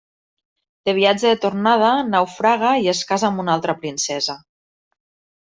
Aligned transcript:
De 0.87 0.95
viatge 0.99 1.33
de 1.33 1.37
tornada, 1.43 1.91
naufraga 2.13 2.73
i 2.87 2.91
es 2.95 3.03
casa 3.11 3.29
amb 3.29 3.45
una 3.45 3.55
altra 3.59 3.77
princesa. 3.85 4.39